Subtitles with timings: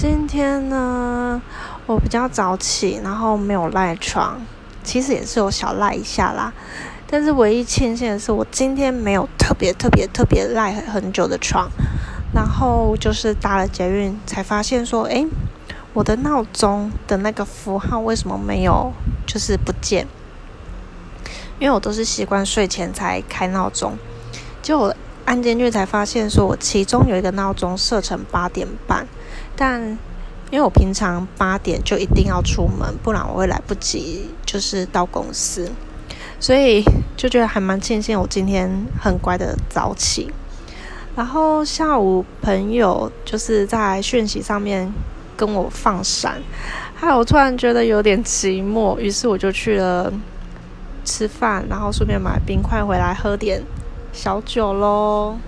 [0.00, 1.42] 今天呢，
[1.84, 4.40] 我比较早起，然后没有赖床，
[4.84, 6.52] 其实也是有小赖一下啦。
[7.08, 11.68] 但是唯一庆幸的是，我今天没有特别特别特别赖很久的床。
[12.32, 15.26] 然后就是搭了捷运，才发现说，诶，
[15.92, 18.92] 我的闹钟的那个符号为什么没有，
[19.26, 20.06] 就是不见？
[21.58, 23.98] 因为我都是习惯睡前才开闹钟，
[24.62, 24.94] 就我
[25.28, 29.06] 按进去才发现，说我其中有一个闹钟设成八点半，
[29.54, 29.78] 但
[30.50, 35.70] 因为我平常八点就一定要出门，不然我会来不及，就是到公司，
[36.40, 36.82] 所以
[37.14, 40.32] 就觉得还蛮庆幸我今天很乖的早起。
[41.14, 44.90] 然后下午朋友就是在讯息上面
[45.36, 46.40] 跟我放闪，
[46.94, 50.10] 还有我突然觉得有点寂寞，于是我就去了
[51.04, 53.62] 吃饭，然后顺便买冰块回来喝点
[54.12, 55.38] 小酒喽。